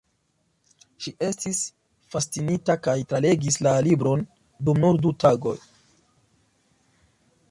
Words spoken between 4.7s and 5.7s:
nur du tagoj.